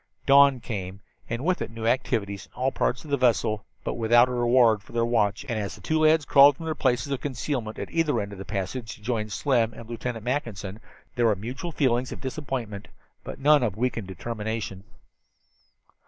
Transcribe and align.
Dawn 0.25 0.59
came, 0.61 0.99
and 1.29 1.45
with 1.45 1.61
it 1.61 1.69
new 1.69 1.85
activities 1.85 2.47
in 2.47 2.53
all 2.53 2.71
parts 2.71 3.05
of 3.05 3.11
the 3.11 3.17
vessel, 3.17 3.65
but 3.83 3.93
without 3.93 4.29
a 4.29 4.31
reward 4.31 4.81
for 4.81 4.93
their 4.93 5.05
watch, 5.05 5.45
and 5.47 5.59
as 5.59 5.75
the 5.75 5.81
two 5.81 5.99
lads 5.99 6.25
crawled 6.25 6.55
from 6.57 6.65
their 6.65 6.73
places 6.73 7.11
of 7.11 7.21
concealment 7.21 7.77
at 7.77 7.91
either 7.91 8.19
end 8.19 8.31
of 8.31 8.39
the 8.39 8.43
passage, 8.43 8.95
to 8.95 9.03
join 9.03 9.29
Slim 9.29 9.73
and 9.75 9.87
Lieutenant 9.87 10.25
Mackinson, 10.25 10.79
there 11.15 11.27
were 11.27 11.35
mutual 11.35 11.71
feelings 11.71 12.11
of 12.11 12.19
disappointment, 12.19 12.87
but 13.23 13.37
none 13.37 13.61
of 13.61 13.77
weakened 13.77 14.07
determination. 14.07 14.85